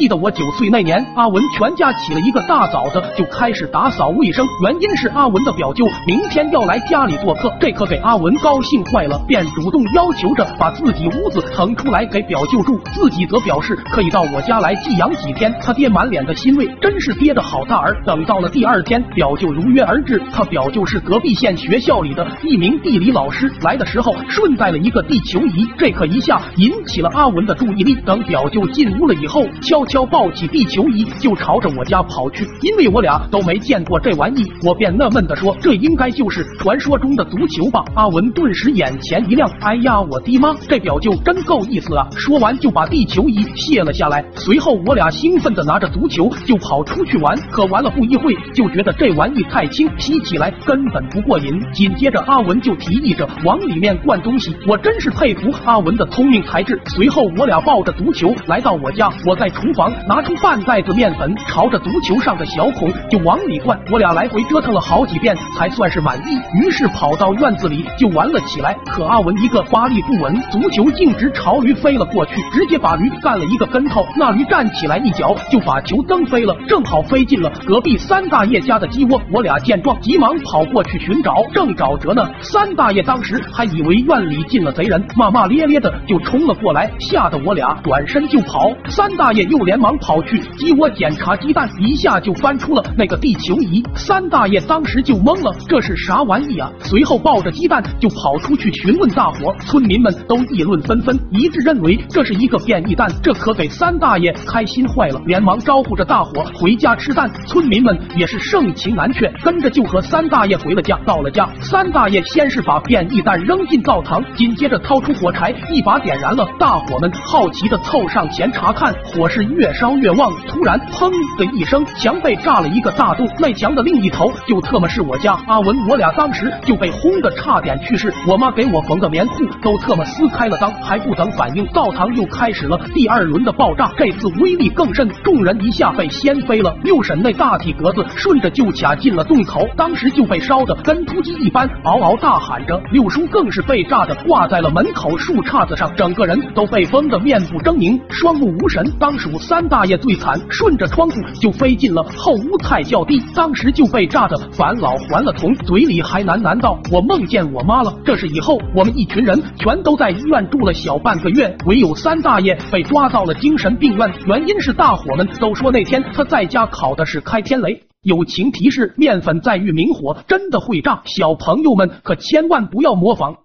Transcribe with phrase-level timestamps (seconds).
[0.00, 15.54] 记得我九岁那年，阿文全家起了一个大早的就开始打扫卫生，原因是阿文的表舅明天要来家里做客，这可给阿文高兴坏了，便主动要求着把自己屋子腾出来给表舅住，自己则表示可以到我家来寄养几天。
[15.60, 17.94] 他爹满脸的欣慰，真是爹的好大儿。
[18.06, 27.94] 等到了第二天，表舅如约而至，他表舅是隔壁县学校里的一名地理老师，来的时候顺带了一个地球仪，这可一下引起了阿文的注意力。
[28.06, 32.44] 等表舅进屋了以后，悄悄抱起地球仪就朝着我家跑去。
[32.62, 42.06] 因为我俩都没见过这玩意，我便纳闷的说：“这应该就是传说中的足球吧？”阿文顿时眼前一亮，哎呀，我的妈，这表舅真够意思啊！
[42.16, 44.24] 说完就把地球仪卸了下来。
[44.36, 51.60] 随后我俩兴奋的拿着足球就跑出去玩，可玩了不一会，就觉得这玩意太轻，踢起来根本不过瘾。
[51.72, 56.80] 紧接着阿文就提议着往里面灌东西，我真是佩服阿文的聪明才智。
[56.96, 63.78] 随后我俩抱着足球来到我家，我在厨房拿出半袋子面粉，朝着足球上的小孔就往里灌。
[63.92, 66.36] 我俩来回折腾了好几遍，才算是满意。
[66.60, 68.76] 于是跑到院子里就玩了起来。
[68.86, 74.04] 可阿文一个发力不稳，足球径直朝驴飞了过去，直接把驴干了一个跟头。
[74.16, 79.20] 那驴站起来一脚就把球蹬飞了，正好飞进了隔壁三大爷家的鸡窝。
[79.32, 82.28] 我俩见状，急忙跑过去寻找，正找着呢。
[82.40, 88.72] 三大爷当时还以为院里进了贼人，骂骂咧咧的就冲了过来，吓得我俩转身就跑。
[88.86, 93.80] 三大爷又连忙跑去鸡窝检查鸡蛋，一下就翻出了那个地球仪。
[93.94, 96.68] 三大爷当时就懵了，这是啥玩意啊？
[96.80, 107.30] 随后抱着鸡蛋就跑出去询问大伙，村民们都议论纷纷，一致认为这是一个变异蛋，这可给三大爷开心坏了，连忙招呼着大伙回家吃蛋。
[107.46, 110.98] 村民们也是盛情难却，跟着就和三大爷回了家。
[111.06, 116.44] 到了家，三大爷先是把变异蛋扔进灶堂，紧接着掏出火柴，一把点燃了。
[116.58, 120.32] 大伙们好奇的凑上前查看，火势越越烧越旺。
[120.48, 125.76] 突然，砰的一声，墙被炸了一个大洞，那墙的另一头就特么是我家阿文。
[125.86, 130.72] 我俩当时就被轰的差点去世，我妈给我缝个棉裤都特么撕开了裆。
[130.82, 136.74] 还不等反应，灶堂又开始了第二轮的爆炸，这次威力更甚，众人一下被掀飞了。
[136.82, 142.80] 六婶那大体格子顺着就卡进了洞口，当时就被烧的跟秃鸡一般，嗷嗷大喊着。
[142.92, 148.90] 六叔更是被炸的挂在了门口树杈子上，整个人都被崩的面部狰狞，双目无神。
[148.98, 167.82] 当属三大爷最惨，顺着窗户就飞进了后屋菜窖地，当时就被炸得返老还了童，嘴里还喃喃道：“我梦见我妈了。”这是以后我们一群人全都在医院住了小半个月，唯有三大爷被抓到了精神病院，原因是大伙们都说那天他在家烤的是开天雷。
[168.02, 173.36] 友情提示：面粉在遇明火真的会炸，小朋友们可千万不要模仿。